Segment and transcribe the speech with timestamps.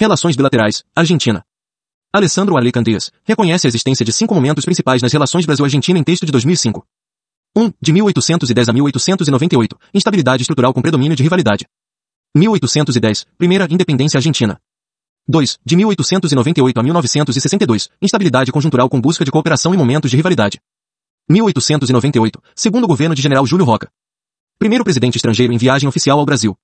[0.00, 1.44] Relações bilaterais, Argentina.
[2.10, 6.24] Alessandro Ale Candeias reconhece a existência de cinco momentos principais nas relações Brasil-Argentina em texto
[6.24, 6.86] de 2005.
[7.54, 7.70] 1.
[7.78, 11.66] De 1810 a 1898, instabilidade estrutural com predomínio de rivalidade.
[12.34, 14.58] 1810, primeira independência argentina.
[15.28, 15.58] 2.
[15.62, 20.62] De 1898 a 1962, instabilidade conjuntural com busca de cooperação em momentos de rivalidade.
[21.28, 23.92] 1898, segundo governo de General Júlio Roca.
[24.58, 26.56] Primeiro presidente estrangeiro em viagem oficial ao Brasil.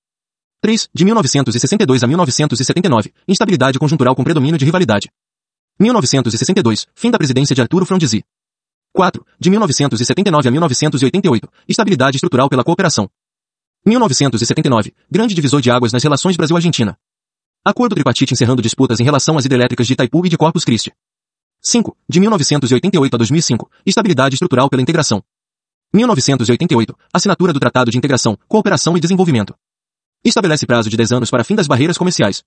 [0.60, 0.88] 3.
[0.94, 5.10] De 1962 a 1979, instabilidade conjuntural com predomínio de rivalidade.
[5.78, 8.24] 1962, fim da presidência de Arturo Frondizi.
[8.92, 9.24] 4.
[9.38, 13.10] De 1979 a 1988, estabilidade estrutural pela cooperação.
[13.84, 16.96] 1979, grande divisor de águas nas relações Brasil-Argentina.
[17.62, 20.92] Acordo tripartite encerrando disputas em relação às hidrelétricas de Itaipu e de Corpus Christi.
[21.60, 21.96] 5.
[22.08, 25.22] De 1988 a 2005, estabilidade estrutural pela integração.
[25.92, 29.54] 1988, assinatura do Tratado de Integração, Cooperação e Desenvolvimento.
[30.26, 32.42] Estabelece prazo de 10 anos para fim das barreiras comerciais.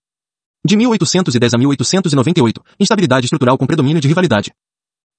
[0.66, 4.52] De 1810 a 1898, instabilidade estrutural com predomínio de rivalidade.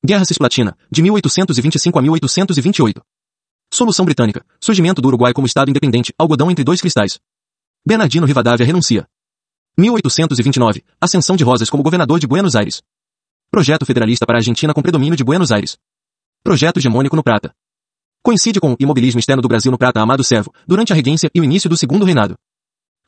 [0.04, 3.00] Guerra Cisplatina, de 1825 a 1828.
[3.72, 7.18] Solução britânica, surgimento do Uruguai como Estado independente, algodão entre dois cristais.
[7.86, 9.08] Bernardino Rivadavia renuncia.
[9.78, 12.82] 1829, ascensão de Rosas como governador de Buenos Aires.
[13.50, 15.78] Projeto federalista para a Argentina com predomínio de Buenos Aires.
[16.44, 17.54] Projeto hegemônico no Prata.
[18.22, 21.40] Coincide com o imobilismo externo do Brasil no Prata Amado Servo, durante a regência e
[21.40, 22.36] o início do segundo reinado.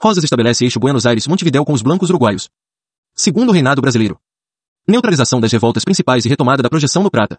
[0.02, 2.50] Rosas estabelece eixo Buenos Aires-Montevidéu com os blancos uruguaios.
[3.14, 4.18] Segundo reinado brasileiro.
[4.88, 7.38] Neutralização das revoltas principais e retomada da projeção no Prata.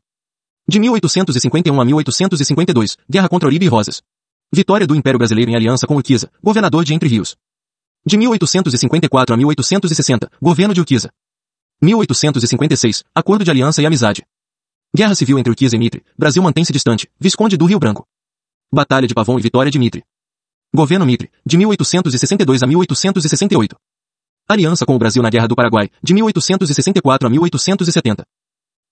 [0.66, 4.02] De 1851 a 1852, guerra contra Oribe e Rosas.
[4.50, 7.36] Vitória do Império Brasileiro em aliança com Urquiza, governador de Entre Rios.
[8.06, 11.12] De 1854 a 1860, governo de Urquiza.
[11.82, 14.24] 1856, acordo de aliança e amizade.
[14.96, 18.08] Guerra civil entre Urquiza e Mitre, Brasil mantém-se distante, Visconde do Rio Branco.
[18.72, 20.06] Batalha de Pavão e vitória de Mitre.
[20.76, 23.76] Governo Mitre, de 1862 a 1868.
[24.50, 28.26] Aliança com o Brasil na Guerra do Paraguai, de 1864 a 1870.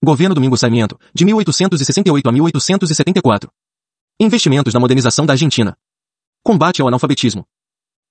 [0.04, 3.52] Governo Domingos Sarmiento, de 1868 a 1874.
[4.20, 5.76] Investimentos na modernização da Argentina.
[6.44, 7.48] Combate ao analfabetismo.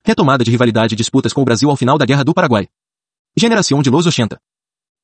[0.04, 2.68] Retomada de rivalidade e disputas com o Brasil ao final da Guerra do Paraguai.
[3.36, 4.36] Generação de Los 80.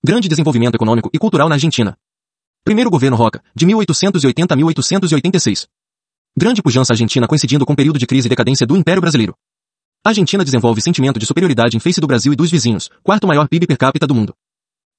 [0.04, 1.96] Grande desenvolvimento econômico e cultural na Argentina.
[2.64, 5.68] Primeiro governo Roca, de 1880 a 1886.
[6.38, 9.34] Grande pujança argentina coincidindo com o período de crise e decadência do Império Brasileiro.
[10.04, 13.48] A Argentina desenvolve sentimento de superioridade em face do Brasil e dos vizinhos, quarto maior
[13.48, 14.34] PIB per capita do mundo.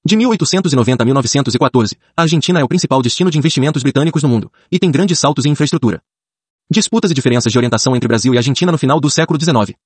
[0.04, 4.50] De 1890 a 1914, a Argentina é o principal destino de investimentos britânicos no mundo,
[4.68, 6.02] e tem grandes saltos em infraestrutura.
[6.68, 9.78] Disputas e diferenças de orientação entre Brasil e Argentina no final do século XIX.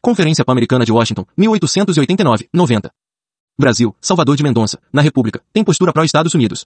[0.00, 2.92] Conferência Pan-Americana de Washington, 1889, 90.
[3.58, 6.64] Brasil, Salvador de Mendonça, na República, tem postura pró-Estados Unidos.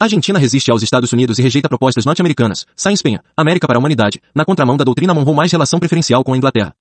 [0.00, 2.64] Argentina resiste aos Estados Unidos e rejeita propostas norte-americanas.
[2.76, 6.32] Sainz Penha, América para a Humanidade, na contramão da doutrina Monroe mais relação preferencial com
[6.32, 6.72] a Inglaterra.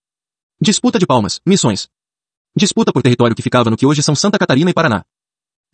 [0.61, 1.89] Disputa de Palmas, Missões.
[2.55, 5.03] Disputa por território que ficava no que hoje são Santa Catarina e Paraná.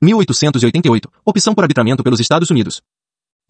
[0.01, 2.81] 1888, opção por arbitramento pelos Estados Unidos.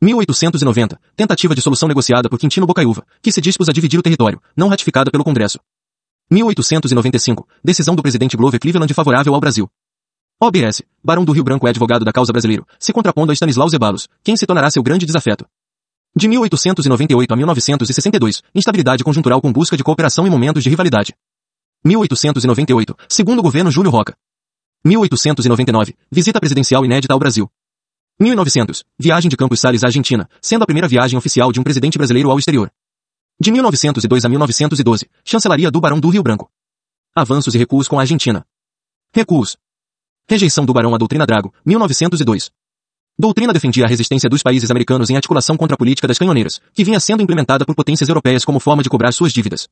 [0.01, 4.41] 1890, tentativa de solução negociada por Quintino Bocaiúva, que se dispôs a dividir o território,
[4.57, 5.59] não ratificada pelo Congresso.
[6.31, 9.69] 1895, decisão do presidente Glover Cleveland favorável ao Brasil.
[10.45, 14.09] OBS, Barão do Rio Branco é advogado da causa brasileiro, se contrapondo a Stanislaw Zeballos,
[14.21, 15.45] quem se tornará seu grande desafeto.
[16.13, 21.13] De 1898 a 1962, instabilidade conjuntural com busca de cooperação em momentos de rivalidade.
[21.85, 24.17] 1898, segundo governo Júlio Roca.
[24.83, 27.49] 1899, visita presidencial inédita ao Brasil.
[28.19, 31.97] 1900, viagem de Campos Salles à Argentina, sendo a primeira viagem oficial de um presidente
[31.97, 32.69] brasileiro ao exterior.
[33.39, 36.51] De 1902 a 1912, chancelaria do Barão do Rio Branco.
[37.15, 38.45] Avanços e recuos com a Argentina.
[39.15, 39.55] Recuos.
[40.29, 42.49] Rejeição do Barão à doutrina Drago, 1902.
[43.19, 46.83] Doutrina defendia a resistência dos países americanos em articulação contra a política das canhoneiras, que
[46.83, 49.67] vinha sendo implementada por potências europeias como forma de cobrar suas dívidas.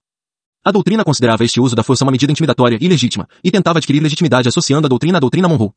[0.64, 4.04] A doutrina considerava este uso da força uma medida intimidatória e legítima, e tentava adquirir
[4.04, 5.72] legitimidade associando a doutrina à doutrina Monroe.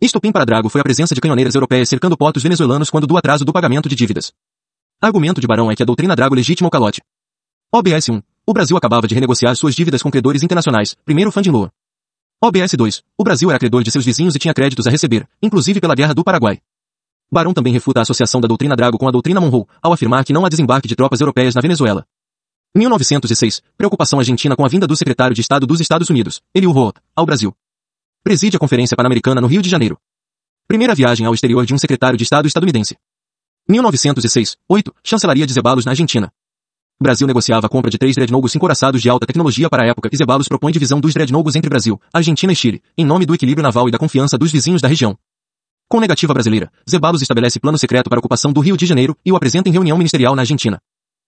[0.00, 3.44] Estopim para Drago foi a presença de canhoneiras europeias cercando portos venezuelanos quando do atraso
[3.44, 4.32] do pagamento de dívidas.
[5.00, 7.02] Argumento de Barão é que a doutrina Drago legitima o calote.
[7.70, 8.22] OBS 1.
[8.46, 11.70] O Brasil acabava de renegociar suas dívidas com credores internacionais, primeiro Funding Law.
[12.40, 13.02] OBS 2.
[13.18, 16.14] O Brasil era credor de seus vizinhos e tinha créditos a receber, inclusive pela Guerra
[16.14, 16.60] do Paraguai.
[17.28, 20.32] Barão também refuta a associação da doutrina Drago com a doutrina Monroe, ao afirmar que
[20.32, 22.06] não há desembarque de tropas europeias na Venezuela.
[22.76, 23.60] 1906.
[23.76, 27.26] Preocupação argentina com a vinda do secretário de Estado dos Estados Unidos, Eliu Roth, ao
[27.26, 27.52] Brasil.
[28.22, 29.98] Preside a Conferência Pan-Americana no Rio de Janeiro.
[30.68, 32.96] Primeira viagem ao exterior de um secretário de Estado estadunidense.
[33.68, 34.56] 1906.
[34.68, 34.94] 8.
[35.02, 36.32] Chancelaria de Zeballos na Argentina.
[37.00, 40.16] Brasil negociava a compra de três dreadnougos encoraçados de alta tecnologia para a época e
[40.16, 43.88] Zeballos propõe divisão dos dreadnougos entre Brasil, Argentina e Chile, em nome do equilíbrio naval
[43.88, 45.16] e da confiança dos vizinhos da região.
[45.88, 49.30] Com negativa brasileira, Zeballos estabelece plano secreto para a ocupação do Rio de Janeiro e
[49.30, 50.80] o apresenta em reunião ministerial na Argentina.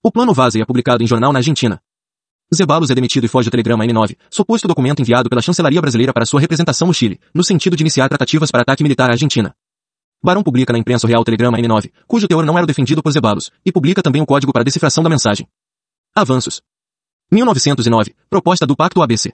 [0.02, 1.80] O plano vaza e é publicado em jornal na Argentina.
[2.52, 6.26] Zeballos é demitido e foge o telegrama M9, suposto documento enviado pela chancelaria brasileira para
[6.26, 9.54] sua representação no Chile, no sentido de iniciar tratativas para ataque militar à Argentina.
[10.20, 13.52] Barão publica na imprensa o real telegrama M9, cujo teor não era defendido por Zeballos,
[13.64, 15.46] e publica também o código para decifração da mensagem.
[16.14, 16.60] Avanços.
[17.30, 18.16] 1909.
[18.28, 19.32] Proposta do Pacto ABC.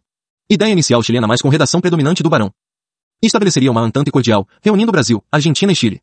[0.49, 2.52] Ideia inicial chilena mas com redação predominante do Barão.
[3.23, 6.02] Estabeleceria uma antante cordial, reunindo Brasil, Argentina e Chile.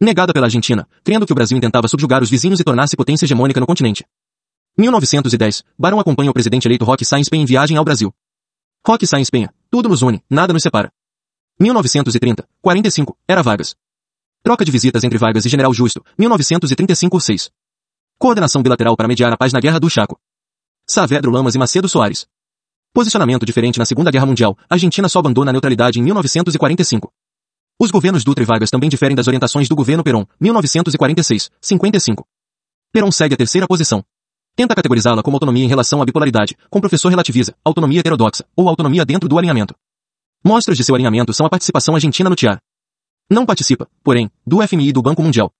[0.00, 3.58] Negada pela Argentina, crendo que o Brasil intentava subjugar os vizinhos e tornar-se potência hegemônica
[3.58, 4.06] no continente.
[4.78, 5.64] 1910.
[5.76, 8.14] Barão acompanha o presidente eleito Roque Sainz Penha em viagem ao Brasil.
[8.86, 9.52] Roque Sainz Penha.
[9.68, 10.92] Tudo nos une, nada nos separa.
[11.58, 12.48] 1930.
[12.62, 13.18] 45.
[13.26, 13.74] Era Vargas.
[14.44, 16.04] Troca de visitas entre Vargas e General Justo.
[16.16, 17.50] 1935-6.
[18.18, 20.18] Coordenação bilateral para mediar a paz na Guerra do Chaco.
[20.88, 22.26] Saavedro Lamas e Macedo Soares.
[22.94, 24.56] Posicionamento diferente na Segunda Guerra Mundial.
[24.70, 27.12] Argentina só abandona a neutralidade em 1945.
[27.78, 32.26] Os governos Dutra e Vargas também diferem das orientações do governo Perón, 1946, 55.
[32.90, 34.02] Perón segue a terceira posição.
[34.56, 39.04] Tenta categorizá-la como autonomia em relação à bipolaridade, com professor relativiza, autonomia heterodoxa, ou autonomia
[39.04, 39.74] dentro do alinhamento.
[40.42, 42.58] Mostras de seu alinhamento são a participação argentina no TIAR.
[43.28, 45.52] Não participa, porém, do FMI e do Banco Mundial.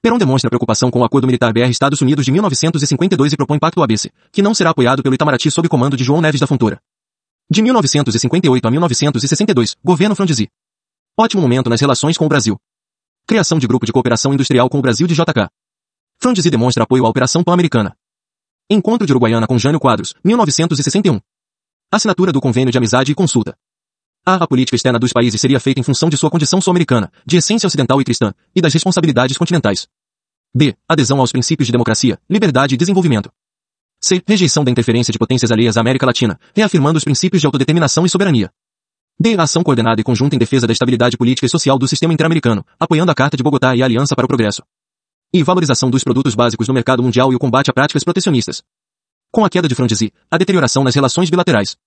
[0.00, 3.82] Perón demonstra preocupação com o Acordo Militar BR Estados Unidos de 1952 e propõe pacto
[3.82, 6.80] ABC, que não será apoiado pelo Itamaraty sob comando de João Neves da Fontoura.
[7.50, 10.48] De 1958 a 1962, governo Frondizi.
[11.18, 12.56] Ótimo momento nas relações com o Brasil.
[13.26, 15.48] Criação de grupo de cooperação industrial com o Brasil de JK.
[16.20, 17.96] Frondizi demonstra apoio à Operação Pan-Americana.
[18.70, 21.18] Encontro de Uruguaiana com Jânio Quadros, 1961.
[21.90, 23.56] Assinatura do Convênio de Amizade e Consulta.
[24.28, 27.38] A, a política externa dos países seria feita em função de sua condição sul-americana, de
[27.38, 29.88] essência ocidental e cristã, e das responsabilidades continentais.
[30.54, 30.76] B.
[30.86, 33.32] Adesão aos princípios de democracia, liberdade e desenvolvimento.
[33.98, 34.22] C.
[34.26, 38.10] Rejeição da interferência de potências alheias à América Latina, reafirmando os princípios de autodeterminação e
[38.10, 38.50] soberania.
[39.18, 39.34] D.
[39.40, 43.10] Ação coordenada e conjunta em defesa da estabilidade política e social do sistema interamericano, apoiando
[43.10, 44.62] a Carta de Bogotá e a Aliança para o Progresso
[45.32, 48.62] e valorização dos produtos básicos no mercado mundial e o combate a práticas protecionistas.
[49.32, 51.78] Com a queda de Frondizi, a deterioração nas relações bilaterais.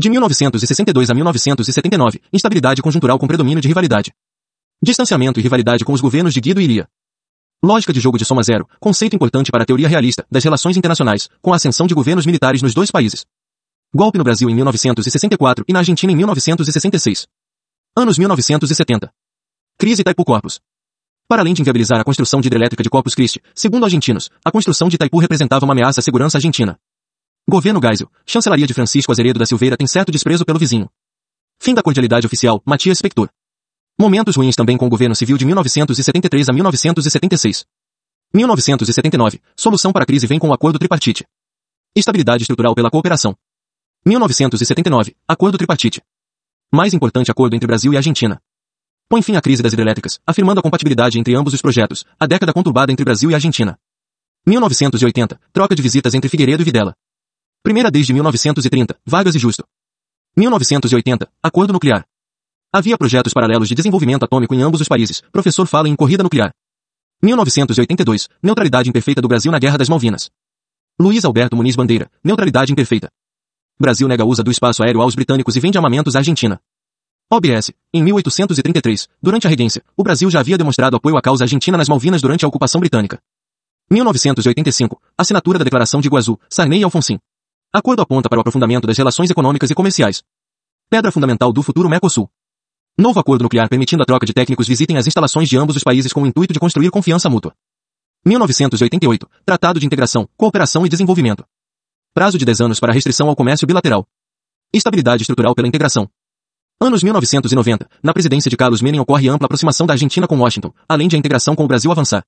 [0.00, 4.12] De 1962 a 1979, instabilidade conjuntural com predomínio de rivalidade.
[4.80, 6.88] Distanciamento e rivalidade com os governos de Guido e Iria.
[7.60, 11.28] Lógica de jogo de soma zero, conceito importante para a teoria realista das relações internacionais,
[11.42, 13.26] com a ascensão de governos militares nos dois países.
[13.92, 17.26] Golpe no Brasil em 1964 e na Argentina em 1966.
[17.96, 19.10] Anos 1970.
[19.76, 20.60] Crise Itaipu Corpus.
[21.26, 24.88] Para além de inviabilizar a construção de hidrelétrica de Corpus Christi, segundo argentinos, a construção
[24.88, 26.78] de Itaipu representava uma ameaça à segurança argentina.
[27.48, 30.88] Governo Geisel, chancelaria de Francisco Azeredo da Silveira tem certo desprezo pelo vizinho.
[31.58, 33.30] Fim da cordialidade oficial, Matias Spector.
[33.98, 37.64] Momentos ruins também com o governo civil de 1973 a 1976.
[38.34, 41.24] 1979, solução para a crise vem com o acordo tripartite.
[41.96, 43.34] Estabilidade estrutural pela cooperação.
[44.04, 46.02] 1979, acordo tripartite.
[46.70, 48.40] Mais importante acordo entre Brasil e Argentina
[49.08, 52.52] põe fim à crise das hidrelétricas, afirmando a compatibilidade entre ambos os projetos, a década
[52.52, 53.78] conturbada entre Brasil e Argentina.
[54.46, 56.94] 1980, troca de visitas entre Figueiredo e Videla.
[57.68, 59.62] Primeira desde 1930, Vargas e Justo.
[60.34, 62.02] 1980, acordo nuclear.
[62.72, 66.50] Havia projetos paralelos de desenvolvimento atômico em ambos os países, professor fala em corrida nuclear.
[67.22, 70.30] 1982, neutralidade imperfeita do Brasil na Guerra das Malvinas.
[70.98, 73.10] Luiz Alberto Muniz Bandeira, neutralidade imperfeita.
[73.78, 76.58] Brasil nega uso do espaço aéreo aos britânicos e vende armamentos à Argentina.
[77.30, 77.70] OBS.
[77.92, 81.90] Em 1833, durante a regência, o Brasil já havia demonstrado apoio à causa argentina nas
[81.90, 83.20] Malvinas durante a ocupação britânica.
[83.90, 84.98] 1985.
[85.18, 87.18] Assinatura da Declaração de Iguaçu, Sarney e Alfonsin.
[87.72, 90.22] Acordo aponta para o aprofundamento das relações econômicas e comerciais.
[90.88, 92.30] Pedra fundamental do futuro Mercosul.
[92.96, 96.10] Novo acordo nuclear permitindo a troca de técnicos visitem as instalações de ambos os países
[96.10, 97.52] com o intuito de construir confiança mútua.
[98.24, 99.28] 1988.
[99.44, 101.44] Tratado de Integração, Cooperação e Desenvolvimento.
[102.14, 104.08] Prazo de 10 anos para restrição ao comércio bilateral.
[104.72, 106.08] Estabilidade estrutural pela integração.
[106.80, 107.86] Anos 1990.
[108.02, 111.18] Na presidência de Carlos Menem ocorre ampla aproximação da Argentina com Washington, além de a
[111.18, 112.24] integração com o Brasil avançar.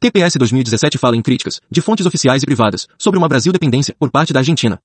[0.00, 4.10] TPS 2017 fala em críticas, de fontes oficiais e privadas, sobre uma Brasil dependência, por
[4.10, 4.80] parte da Argentina.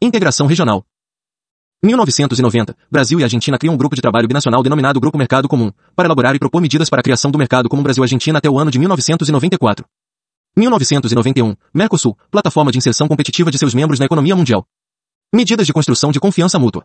[0.00, 0.84] Integração regional.
[1.82, 2.76] 1990.
[2.88, 6.36] Brasil e Argentina criam um grupo de trabalho binacional denominado Grupo Mercado Comum, para elaborar
[6.36, 9.84] e propor medidas para a criação do mercado comum Brasil-Argentina até o ano de 1994.
[10.56, 11.56] 1991.
[11.74, 14.64] Mercosul, plataforma de inserção competitiva de seus membros na economia mundial.
[15.34, 16.84] Medidas de construção de confiança mútua.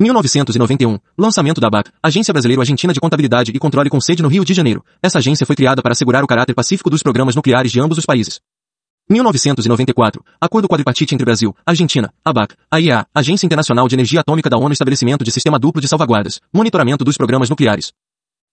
[0.00, 0.98] 1991.
[1.16, 4.84] Lançamento da ABAC, Agência Brasileiro-Argentina de Contabilidade e Controle com sede no Rio de Janeiro.
[5.00, 8.04] Essa agência foi criada para assegurar o caráter pacífico dos programas nucleares de ambos os
[8.04, 8.40] países.
[9.12, 10.24] 1994.
[10.40, 15.24] Acordo quadripartite entre Brasil, Argentina, ABAC, AIEA, Agência Internacional de Energia Atômica da ONU estabelecimento
[15.24, 17.92] de sistema duplo de salvaguardas, monitoramento dos programas nucleares.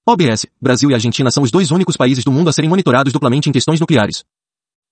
[0.05, 3.49] OBS, Brasil e Argentina são os dois únicos países do mundo a serem monitorados duplamente
[3.49, 4.23] em questões nucleares.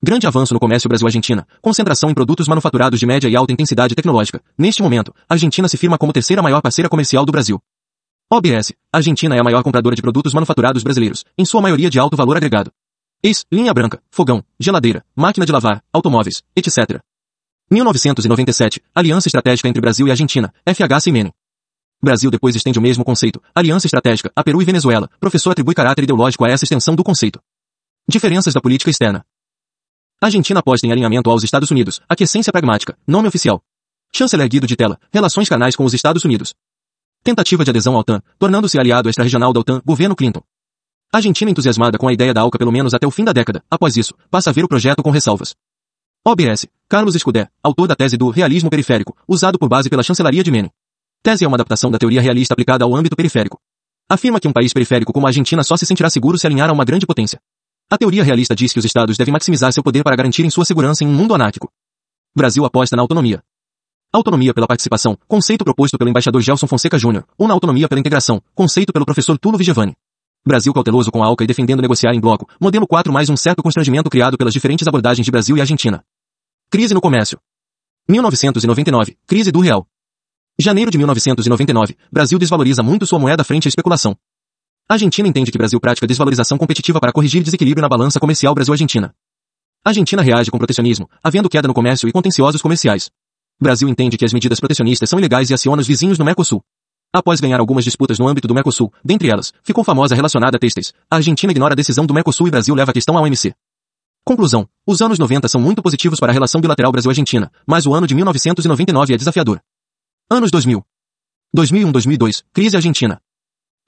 [0.01, 4.41] Grande avanço no comércio Brasil-Argentina, concentração em produtos manufaturados de média e alta intensidade tecnológica.
[4.57, 7.59] Neste momento, Argentina se firma como terceira maior parceira comercial do Brasil.
[8.31, 8.73] OBS.
[8.93, 12.37] Argentina é a maior compradora de produtos manufaturados brasileiros, em sua maioria de alto valor
[12.37, 12.71] agregado.
[13.23, 17.01] Ex, linha branca, fogão, geladeira, máquina de lavar, automóveis, etc.
[17.69, 21.33] 1997, Aliança Estratégica entre Brasil e Argentina, FHC Menem.
[22.01, 25.09] Brasil depois estende o mesmo conceito, Aliança Estratégica, a Peru e Venezuela.
[25.19, 27.41] Professor atribui caráter ideológico a essa extensão do conceito.
[28.07, 29.25] Diferenças da política externa.
[30.21, 33.63] Argentina aposta em alinhamento aos Estados Unidos, aquiescência pragmática, nome oficial.
[34.15, 36.53] Chanceler Guido de Tela, relações carnais com os Estados Unidos.
[37.23, 40.41] Tentativa de adesão à OTAN, tornando-se aliado extra-regional da OTAN, governo Clinton.
[41.11, 43.95] Argentina entusiasmada com a ideia da ALCA pelo menos até o fim da década, após
[43.95, 45.55] isso, passa a ver o projeto com ressalvas.
[46.25, 50.51] OBS, Carlos Escudé, autor da tese do realismo periférico, usado por base pela chancelaria de
[50.51, 50.69] Menem.
[51.23, 53.57] Tese é uma adaptação da teoria realista aplicada ao âmbito periférico.
[54.09, 56.73] Afirma que um país periférico como a Argentina só se sentirá seguro se alinhar a
[56.73, 57.39] uma grande potência.
[57.89, 61.05] A teoria realista diz que os estados devem maximizar seu poder para garantirem sua segurança
[61.05, 61.71] em um mundo anárquico.
[62.35, 63.41] Brasil aposta na autonomia.
[64.11, 68.41] Autonomia pela participação, conceito proposto pelo embaixador Gelson Fonseca Jr., ou na autonomia pela integração,
[68.53, 69.95] conceito pelo professor Tulo Vigevani.
[70.47, 73.61] Brasil cauteloso com a ALCA e defendendo negociar em bloco, modelo 4 mais um certo
[73.61, 76.03] constrangimento criado pelas diferentes abordagens de Brasil e Argentina.
[76.69, 77.39] Crise no comércio.
[78.09, 79.87] 1999, crise do real.
[80.59, 84.17] Janeiro de 1999, Brasil desvaloriza muito sua moeda frente à especulação.
[84.89, 89.13] Argentina entende que Brasil pratica desvalorização competitiva para corrigir desequilíbrio na balança comercial Brasil-Argentina.
[89.83, 93.11] Argentina reage com protecionismo, havendo queda no comércio e contenciosos comerciais.
[93.59, 96.63] Brasil entende que as medidas protecionistas são ilegais e aciona os vizinhos no Mercosul.
[97.13, 100.93] Após ganhar algumas disputas no âmbito do Mercosul, dentre elas, ficou famosa relacionada a têxteis.
[101.09, 103.53] A Argentina ignora a decisão do Mercosul e Brasil leva a questão à OMC.
[104.25, 104.67] Conclusão.
[104.85, 108.13] Os anos 90 são muito positivos para a relação bilateral Brasil-Argentina, mas o ano de
[108.13, 109.61] 1999 é desafiador.
[110.29, 110.83] Anos 2000.
[111.55, 113.21] 2001-2002, crise argentina.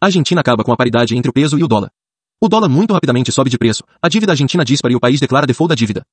[0.02, 1.92] A Argentina acaba com a paridade entre o peso e o dólar.
[2.42, 5.46] O dólar muito rapidamente sobe de preço, a dívida argentina dispara e o país declara
[5.46, 6.06] default da dívida.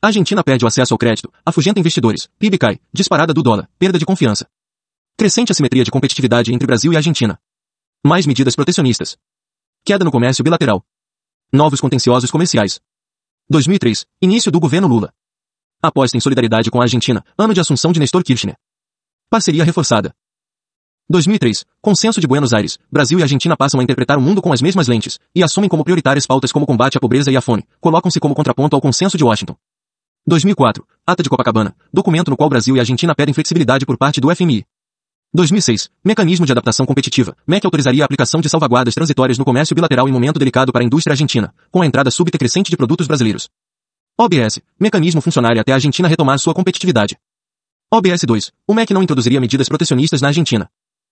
[0.00, 3.98] A Argentina perde o acesso ao crédito, afugenta investidores, PIB cai, disparada do dólar, perda
[3.98, 4.46] de confiança.
[5.18, 7.40] Crescente assimetria de competitividade entre Brasil e Argentina.
[8.04, 9.16] Mais medidas protecionistas.
[9.82, 10.84] Queda no comércio bilateral.
[11.50, 12.78] Novos contenciosos comerciais.
[13.48, 15.14] 2003, início do governo Lula.
[15.82, 18.58] Aposta em solidariedade com a Argentina, ano de assunção de Nestor Kirchner.
[19.30, 20.14] Parceria reforçada.
[21.08, 24.60] 2003, Consenso de Buenos Aires, Brasil e Argentina passam a interpretar o mundo com as
[24.60, 28.20] mesmas lentes, e assumem como prioritárias pautas como combate à pobreza e à fome, colocam-se
[28.20, 29.56] como contraponto ao Consenso de Washington.
[30.26, 34.34] 2004, Ata de Copacabana, documento no qual Brasil e Argentina pedem flexibilidade por parte do
[34.34, 34.66] FMI.
[35.36, 40.08] 2006, Mecanismo de Adaptação Competitiva, MEC autorizaria a aplicação de salvaguardas transitórias no comércio bilateral
[40.08, 43.46] em momento delicado para a indústria argentina, com a entrada súbita crescente de produtos brasileiros.
[44.18, 47.18] OBS, Mecanismo funcionário até a Argentina retomar sua competitividade.
[47.92, 50.70] OBS 2, o MEC não introduziria medidas protecionistas na Argentina.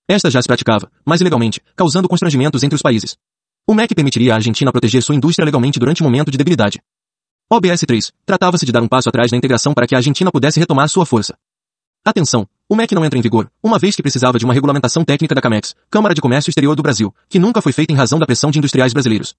[0.09, 3.19] Esta já se praticava, mas ilegalmente, causando constrangimentos entre os países.
[3.67, 6.81] O MEC permitiria à Argentina proteger sua indústria legalmente durante um momento de debilidade.
[7.51, 10.59] OBS 3, tratava-se de dar um passo atrás na integração para que a Argentina pudesse
[10.59, 11.37] retomar sua força.
[12.03, 12.49] Atenção!
[12.67, 15.41] O MEC não entra em vigor, uma vez que precisava de uma regulamentação técnica da
[15.43, 18.51] CAMEX, Câmara de Comércio Exterior do Brasil, que nunca foi feita em razão da pressão
[18.51, 19.35] de industriais brasileiros.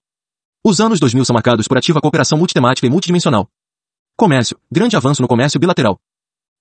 [0.64, 3.50] Os anos 2000 são marcados por ativa cooperação multitemática e multidimensional.
[4.16, 6.00] Comércio, grande avanço no comércio bilateral.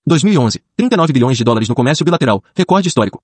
[0.07, 3.23] 2011, 39 bilhões de dólares no comércio bilateral, recorde histórico.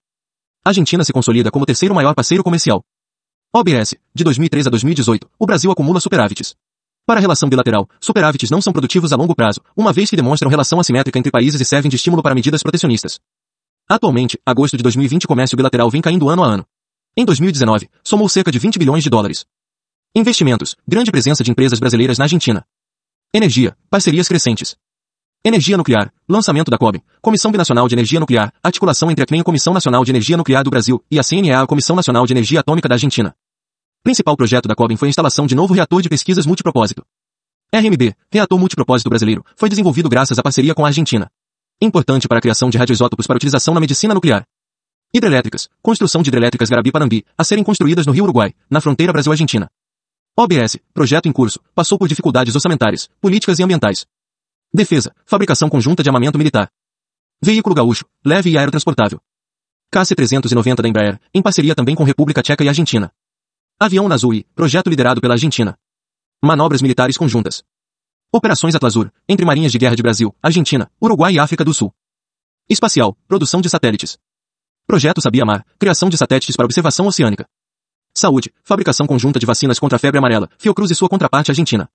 [0.62, 2.84] Argentina se consolida como terceiro maior parceiro comercial.
[3.54, 6.54] OBS, de 2003 a 2018, o Brasil acumula superávites.
[7.10, 10.48] Para a relação bilateral, superávites não são produtivos a longo prazo, uma vez que demonstram
[10.48, 13.18] relação assimétrica entre países e servem de estímulo para medidas protecionistas.
[13.88, 16.64] Atualmente, agosto de 2020 o comércio bilateral vem caindo ano a ano.
[17.16, 19.44] Em 2019, somou cerca de 20 bilhões de dólares.
[20.14, 22.64] Investimentos, grande presença de empresas brasileiras na Argentina.
[23.34, 24.76] Energia, parcerias crescentes.
[25.44, 29.74] Energia nuclear, lançamento da COB, Comissão Binacional de Energia Nuclear, articulação entre a CNEM Comissão
[29.74, 32.88] Nacional de Energia Nuclear do Brasil e a CNEA a Comissão Nacional de Energia Atômica
[32.88, 33.34] da Argentina.
[34.02, 37.04] Principal projeto da COBEN foi a instalação de novo reator de pesquisas multipropósito.
[37.72, 41.30] RMB, reator multipropósito brasileiro, foi desenvolvido graças à parceria com a Argentina.
[41.82, 44.44] Importante para a criação de radioisótopos para utilização na medicina nuclear.
[45.12, 49.68] Hidrelétricas, construção de hidrelétricas Garabi-Panambi, a serem construídas no Rio Uruguai, na fronteira Brasil-Argentina.
[50.34, 54.06] OBS, projeto em curso, passou por dificuldades orçamentárias, políticas e ambientais.
[54.72, 56.70] Defesa, fabricação conjunta de armamento militar.
[57.42, 59.20] Veículo gaúcho, leve e aerotransportável.
[59.92, 63.12] KC-390 da Embraer, em parceria também com República Tcheca e Argentina.
[63.82, 65.74] Avião Nazui, projeto liderado pela Argentina.
[66.44, 67.64] Manobras militares conjuntas.
[68.30, 71.90] Operações Atlazur, entre marinhas de guerra de Brasil, Argentina, Uruguai e África do Sul.
[72.68, 74.18] Espacial, produção de satélites.
[74.86, 77.48] Projeto Sabia Mar, criação de satélites para observação oceânica.
[78.14, 81.88] Saúde, fabricação conjunta de vacinas contra a febre amarela, Fiocruz e sua contraparte argentina.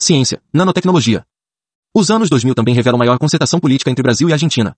[0.00, 1.24] Ciência, nanotecnologia.
[1.94, 4.76] Os anos 2000 também revelam maior concertação política entre Brasil e Argentina.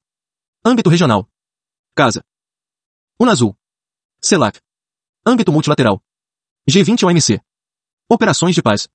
[0.62, 1.26] Âmbito regional.
[1.96, 2.22] Casa.
[3.18, 3.56] Unazul.
[4.20, 4.60] CELAC.
[5.26, 6.03] Âmbito multilateral.
[6.66, 7.40] G20 OMC.
[8.10, 8.88] Operações de paz.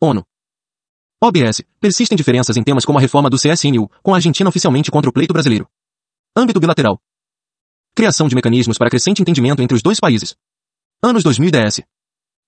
[0.00, 0.24] ONU.
[1.20, 1.60] OBS.
[1.80, 5.12] Persistem diferenças em temas como a reforma do CSNU, com a Argentina oficialmente contra o
[5.12, 5.68] pleito brasileiro.
[6.36, 7.02] Âmbito bilateral.
[7.96, 10.36] Criação de mecanismos para crescente entendimento entre os dois países.
[11.02, 11.80] Anos 2010.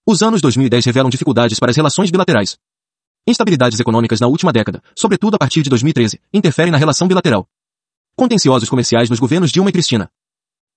[0.06, 2.56] Os anos 2010 revelam dificuldades para as relações bilaterais.
[3.26, 7.48] Instabilidades econômicas na última década, sobretudo a partir de 2013, interferem na relação bilateral.
[8.14, 10.08] Contenciosos comerciais nos governos Dilma e Cristina.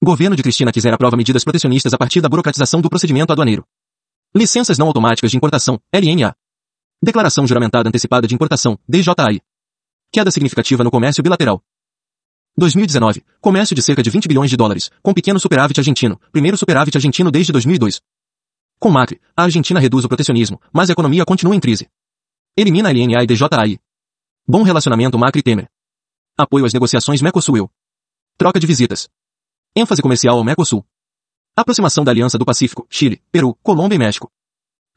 [0.04, 3.64] Governo de Cristina quiser aprova medidas protecionistas a partir da burocratização do procedimento aduaneiro.
[4.38, 6.36] Licenças não automáticas de importação, LNA.
[7.02, 9.42] Declaração juramentada antecipada de importação, DJI.
[10.12, 11.64] Queda significativa no comércio bilateral.
[12.58, 13.24] 2019.
[13.40, 17.32] Comércio de cerca de 20 bilhões de dólares, com pequeno superávit argentino, primeiro superávit argentino
[17.32, 18.02] desde 2002.
[18.78, 21.90] Com Macri, a Argentina reduz o protecionismo, mas a economia continua em crise.
[22.58, 23.80] Elimina a LNA e DJI.
[24.46, 25.70] Bom relacionamento Macri-Temer.
[26.38, 27.72] Apoio às negociações Mercosul.
[28.38, 29.08] Troca de visitas.
[29.74, 30.86] ênfase comercial ao Mercosul.
[31.58, 34.30] Aproximação da Aliança do Pacífico, Chile, Peru, Colômbia e México.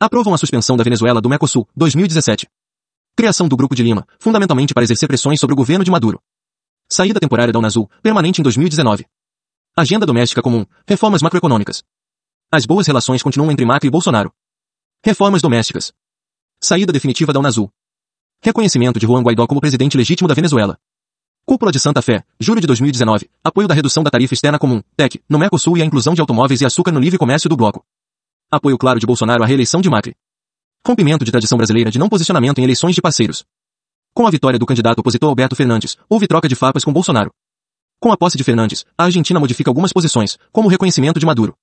[0.01, 2.49] Aprovam a suspensão da Venezuela do Mercosul, 2017.
[3.17, 6.21] Criação do Grupo de Lima, fundamentalmente para exercer pressões sobre o governo de Maduro.
[6.89, 9.07] Saída temporária da Unasul, permanente em 2019.
[9.77, 11.85] Agenda doméstica comum, reformas macroeconômicas.
[12.51, 14.33] As boas relações continuam entre Macri e Bolsonaro.
[15.05, 15.93] Reformas domésticas.
[16.61, 17.71] Saída definitiva da Unasul.
[18.43, 20.77] Reconhecimento de Juan Guaidó como presidente legítimo da Venezuela.
[21.49, 23.27] Cúpula de Santa Fé, julho de 2019.
[23.43, 26.61] Apoio da redução da tarifa externa comum, TEC, no Mercosul e a inclusão de automóveis
[26.61, 27.83] e açúcar no livre comércio do bloco.
[28.51, 30.15] Apoio claro de Bolsonaro à reeleição de Macri.
[30.87, 33.47] Rompimento de tradição brasileira de não posicionamento em eleições de parceiros.
[34.13, 37.31] Com a vitória do candidato opositor Alberto Fernandes, houve troca de farpas com Bolsonaro.
[37.99, 41.55] Com a posse de Fernandes, a Argentina modifica algumas posições, como o reconhecimento de Maduro.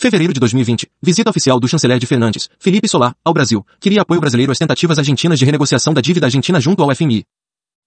[0.00, 4.20] Fevereiro de 2020, visita oficial do chanceler de Fernandes, Felipe Solá, ao Brasil, queria apoio
[4.20, 7.24] brasileiro às tentativas argentinas de renegociação da dívida argentina junto ao FMI.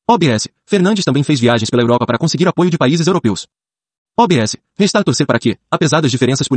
[0.08, 3.48] OBS, Fernandes também fez viagens pela Europa para conseguir apoio de países europeus.
[4.16, 6.48] OBS, resta a torcer para que, apesar das diferenças